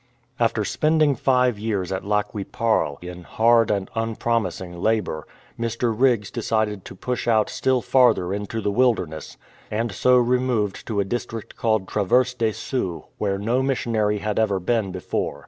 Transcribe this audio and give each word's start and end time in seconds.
After 0.39 0.65
spending 0.65 1.13
five 1.15 1.59
years 1.59 1.91
at 1.91 2.03
Lac 2.03 2.29
qui 2.29 2.43
parle 2.43 2.97
in 3.03 3.21
hard 3.21 3.69
and 3.69 3.85
217 3.85 3.85
A 3.85 4.01
SAD 4.01 4.13
EXPERIENCE 4.15 4.77
unpromising 4.79 4.81
labour, 4.81 5.27
Mr. 5.59 5.93
Riggs 5.95 6.31
decided 6.31 6.85
to 6.85 6.95
push 6.95 7.27
out 7.27 7.51
still 7.51 7.83
farther 7.83 8.33
into 8.33 8.61
the 8.61 8.71
wilderness, 8.71 9.37
and 9.69 9.91
so 9.91 10.17
removed 10.17 10.87
to 10.87 10.99
a 11.01 11.05
district 11.05 11.55
called 11.55 11.87
Traverse 11.87 12.33
des 12.33 12.53
Sioux, 12.53 13.05
where 13.19 13.37
no 13.37 13.61
missionary 13.61 14.17
had 14.17 14.39
ever 14.39 14.59
been 14.59 14.91
before. 14.91 15.39